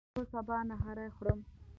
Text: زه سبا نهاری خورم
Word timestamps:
زه 0.15 0.21
سبا 0.31 0.57
نهاری 0.69 1.07
خورم 1.15 1.39